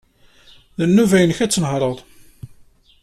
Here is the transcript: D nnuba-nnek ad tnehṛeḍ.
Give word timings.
D 0.77 0.79
nnuba-nnek 0.89 1.39
ad 1.43 1.51
tnehṛeḍ. 1.51 1.97